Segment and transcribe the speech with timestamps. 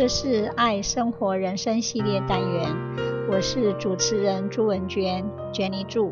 [0.00, 2.74] 这是爱生活人生系列单元，
[3.30, 5.22] 我是主持人朱文娟
[5.52, 6.10] ，Jenny 朱。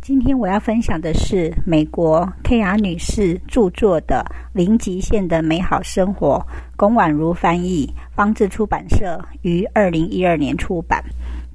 [0.00, 2.76] 今天我要分享的是美国 K.R.
[2.76, 6.40] 女士著作的《零极限的美好生活》，
[6.76, 11.02] 龚婉如翻译，方智出版社于二零一二年出版。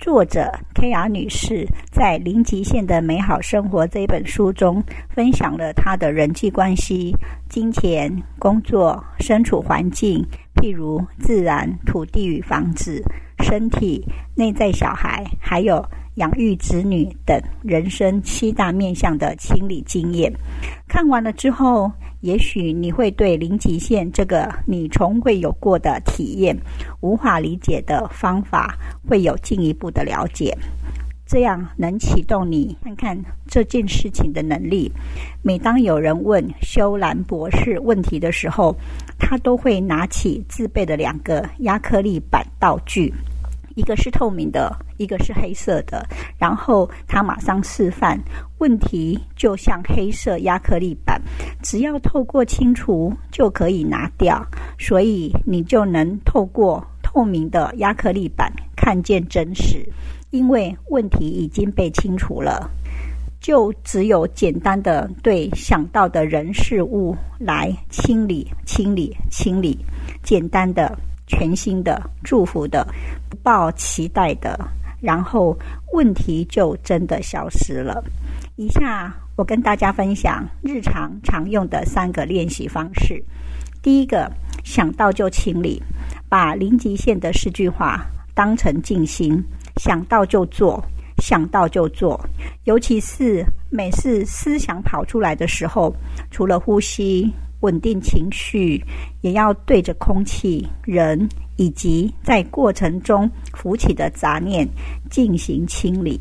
[0.01, 1.07] 作者 K.R.
[1.07, 7.15] 女士在《零极限的美好生活》这本书中，分享了她的人际关系、
[7.47, 10.25] 金钱、工作、身处环境，
[10.61, 13.03] 譬如自然、土地与房子、
[13.39, 14.05] 身体、
[14.35, 15.83] 内在小孩，还有
[16.15, 20.31] 养育子女等人生七大面向的清理经验。
[20.87, 26.55] 看完了之后，也许你会对零极限这个你从未有过的体验、
[26.99, 28.77] 无法理解的方法，
[29.09, 30.55] 会有进一步的了解，
[31.31, 34.91] 这样能启动你看看这件事情的能力。
[35.41, 38.75] 每当有人问修兰博士问题的时候，
[39.17, 43.13] 他都会拿起自备的两个压克力板道具。
[43.75, 46.05] 一个是透明的，一个是黑色的。
[46.37, 48.19] 然后他马上示范，
[48.57, 51.21] 问题就像黑色压克力板，
[51.63, 54.45] 只要透过清除就可以拿掉，
[54.77, 59.87] 所以你就能透过透明的压克力板看见真实，
[60.31, 62.69] 因为问题已经被清除了，
[63.39, 69.77] 就只有简单的对想到的人事物来清理、清理、清理，
[70.23, 70.97] 简单的。
[71.27, 72.85] 全新的、祝福的、
[73.29, 74.59] 不抱期待的，
[74.99, 75.57] 然后
[75.93, 78.03] 问题就真的消失了。
[78.57, 83.23] 以下我跟大家分享日常常用的三个练习方式。
[83.81, 84.29] 第一个，
[84.65, 85.81] 想到就清理，
[86.27, 89.41] 把零极限的四句话当成静心，
[89.83, 90.79] 想到就做，
[91.17, 92.23] 想到就做。
[92.65, 95.91] 尤其是每次思想跑出来的时候，
[96.29, 97.33] 除了呼吸。
[97.61, 98.83] 稳定情绪，
[99.21, 104.67] 也要对着空气、人以及在过程中浮起的杂念
[105.11, 106.19] 进行清理。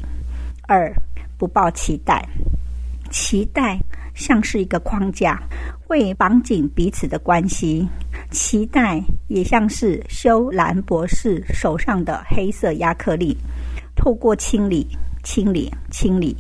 [0.69, 0.93] 二，
[1.39, 2.23] 不抱期待，
[3.11, 3.81] 期待
[4.15, 5.43] 像是一个框架，
[5.87, 7.89] 会绑紧彼此的关系。
[8.31, 13.37] 期待也像是修兰博士手上的黑色压克力，
[13.97, 14.87] 透过清理、
[15.23, 16.37] 清理、清理，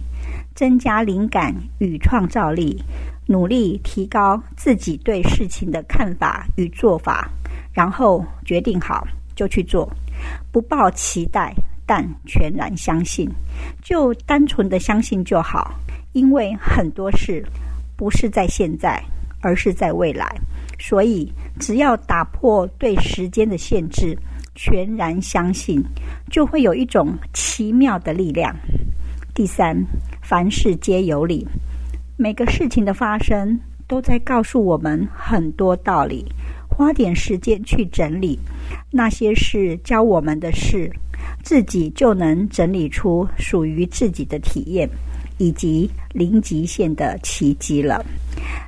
[0.54, 2.82] 增加灵感与创造力。
[3.26, 7.30] 努力提高自己对事情的看法与做法，
[7.72, 9.88] 然后决定好就去做，
[10.50, 11.54] 不抱期待，
[11.86, 13.30] 但全然相信，
[13.82, 15.72] 就单纯的相信就好。
[16.12, 17.44] 因为很多事
[17.96, 19.00] 不是在现在，
[19.40, 20.26] 而是在未来，
[20.80, 21.30] 所以
[21.60, 24.16] 只要打破对时间的限制，
[24.54, 25.80] 全然相信，
[26.30, 28.56] 就会有一种奇妙的力量。
[29.34, 29.76] 第三，
[30.22, 31.46] 凡事皆有理。
[32.16, 36.24] 每个事情的发生都在告诉我们很多道理，
[36.68, 38.38] 花点时间去整理
[38.90, 40.90] 那些事教我们的事，
[41.42, 44.88] 自己就能整理出属于自己的体验
[45.36, 48.04] 以及零极限的奇迹了。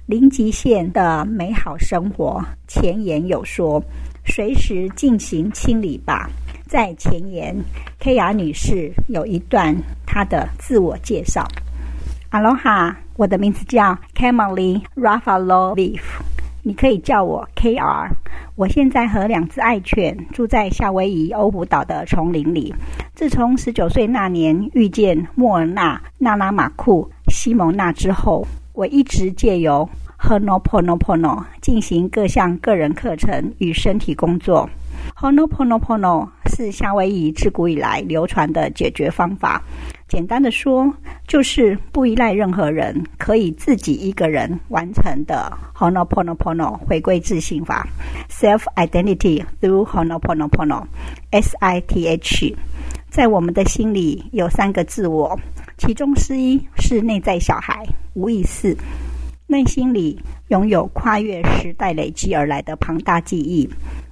[0.07, 3.83] 零极限的美好生活前言有说，
[4.27, 6.29] 随时进行清理吧。
[6.67, 7.57] 在前言
[8.01, 8.33] ，K.R.
[8.33, 9.75] 女士有一段
[10.05, 11.47] 她的自我介绍。
[12.29, 16.01] 哈喽哈，我的名字叫 Kamali Rafalove，
[16.63, 18.09] 你可以叫我 KR。
[18.57, 22.75] 我现在和两只爱犬住在夏威夷欧胡岛的丛林里。
[23.15, 29.89] 自从十九岁那年遇见莫尔纳、娜拉马库、西蒙娜之后，我一直借由
[30.19, 34.69] hono pono pono 进行各项个人课程与身体工作。
[35.15, 39.63] hono pono pono 是夏威夷自古以来流传的解决方法。
[40.09, 40.93] 简单的说，
[41.27, 47.87] 就是不依赖任何人，可以自己一个人完成的 hono pono pono 回归自信法
[48.31, 50.87] （Self Identity through hono pono pono
[51.31, 52.57] S I T H。
[53.13, 55.39] 在我们的心里有三个自我，
[55.77, 58.75] 其中之一是内在小孩，无意识，
[59.47, 60.19] 内心里
[60.49, 63.69] 拥有跨越时代累积而来的庞大记忆。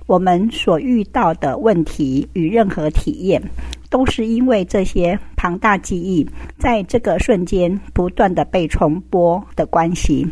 [0.06, 3.42] 我们所遇到的问题与任何体验。
[3.88, 6.24] 都是因为这些庞大记忆
[6.56, 10.24] 在这个瞬间不断地被重播的关系。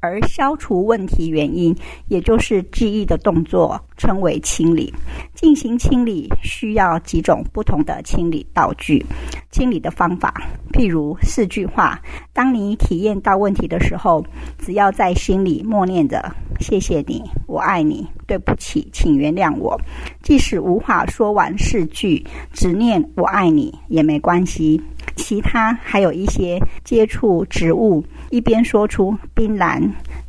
[0.00, 1.74] 而消除问题原因，
[2.06, 4.92] 也就是记忆的动作，称为清理。
[5.34, 9.04] 进行清理需要几种不同的清理道具。
[9.50, 10.34] 清理的方法，
[10.72, 12.00] 譬如四句话：
[12.32, 14.24] 当你体验到问题的时候，
[14.58, 19.80] 只要在心里默念着“谢谢你，我爱你，对不起，请原谅我”。
[20.22, 24.80] 即使无法说完四句，只念“我爱你”也没关系。
[25.18, 29.82] 其他还有一些接触植物，一边说出冰蓝，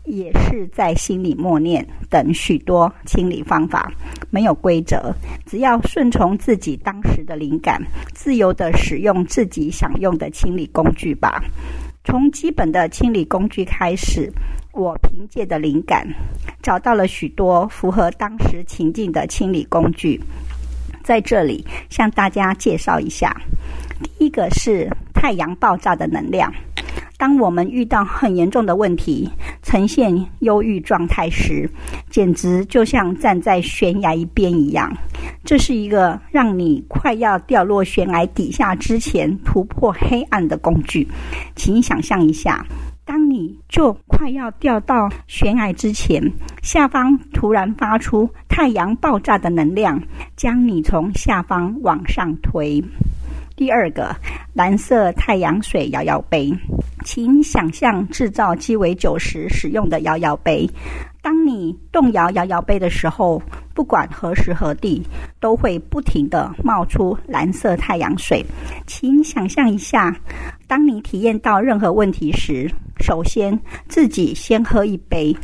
[0.04, 3.90] 也是在心里默念等许多清理方法，
[4.30, 5.14] 没有规则，
[5.46, 7.82] 只要顺从自己当时的灵感，
[8.14, 11.42] 自由地使用自己想用的清理工具吧。
[12.04, 14.32] 从基本的清理工具开始，
[14.74, 16.08] 我凭借的灵感，
[16.62, 20.20] 找到了许多符合当时情境的清理工具，
[21.04, 23.36] 在这里向大家介绍一下。
[24.02, 26.52] 第一个是太阳爆炸的能量。
[27.18, 29.30] 当我们遇到很严重的问题，
[29.62, 31.70] 呈现忧郁状态时，
[32.10, 34.90] 简直就像站在悬崖一边一样。
[35.44, 41.06] 这是一个让你快要掉落悬崖底下之前突破黑暗的工具。
[41.58, 42.66] 请想象一下，
[43.04, 46.24] 当你就快要掉到悬崖之前，
[46.62, 50.02] 下方突然发出太阳爆炸的能量，
[50.38, 52.82] 将你从下方往上推。
[53.60, 54.16] 第二个，
[54.54, 56.50] 蓝色太阳水摇摇杯，
[57.04, 60.66] 请想象制造鸡尾酒时使用的摇摇杯。
[61.22, 63.42] 当你动摇摇摇杯的时候，
[63.74, 65.06] 不管何时何地，
[65.42, 68.42] 都会不停地冒出蓝色太阳水。
[68.88, 70.16] 请想象一下，
[70.66, 72.72] 当你体验到任何问题时，
[73.02, 73.60] 首先
[73.90, 75.36] 自己先喝一杯，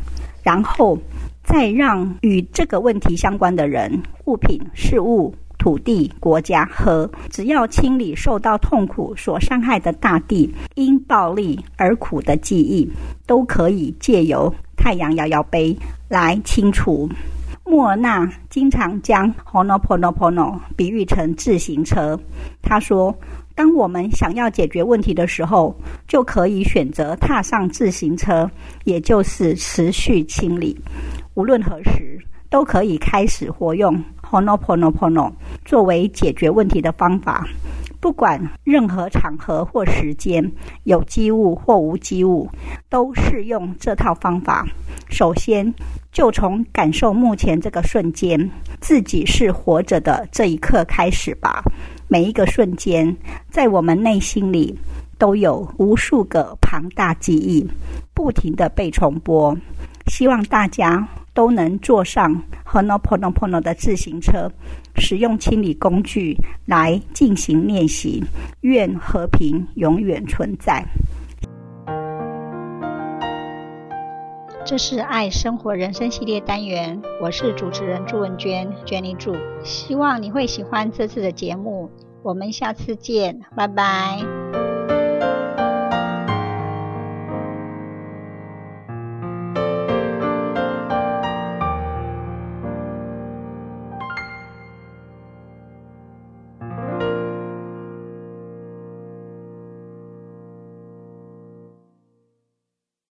[0.42, 0.98] 然后
[1.44, 5.36] 再让与这个问题相关的人、物品、事物。
[5.66, 12.88] 土地、国家和只要清理受到痛苦所伤害的大地，因暴力而苦的记忆，
[13.26, 15.76] 都可以借由太阳摇摇杯
[16.08, 17.10] 来清除。
[17.64, 22.16] 莫尔纳经常将 Ho'oponopono 比喻成自行车。
[22.62, 23.12] 他说
[23.56, 25.76] ：“当我们想要解决问题的时候，
[26.08, 28.48] 就可以选择踏上自行车，
[28.84, 30.80] 也就是持续清理。
[31.34, 32.20] 无论何时，
[32.52, 34.00] 都可以开始活用。”
[34.30, 35.32] Ho'oponopono
[35.64, 37.48] 作为解决问题的方法，
[38.00, 40.52] 不管任何场合或时间，
[40.84, 42.50] 有机物或无机物，
[42.90, 44.66] 都适用这套方法。
[45.10, 45.74] 首先，
[46.12, 48.50] 就从感受目前这个瞬间
[48.82, 51.64] 自己是活着的这一刻开始吧。
[52.08, 53.16] 每一个瞬间，
[53.50, 54.78] 在我们内心里
[55.18, 57.68] 都有无数个庞大记忆，
[58.14, 59.56] 不停地被重播。
[60.08, 61.08] 希望大家。
[61.36, 64.50] 都能坐上 Ho'oponopono 的自行车，
[64.96, 66.34] 使用清理工具
[66.66, 68.24] 来进行练习。
[68.62, 70.82] 愿和平永远存在。
[74.66, 79.36] 这是爱生活人生系列单元，我是主持人朱文娟，Jenny 朱。
[79.62, 81.92] 希望你会喜欢这次的节目，
[82.24, 84.35] 我们下次见，拜拜。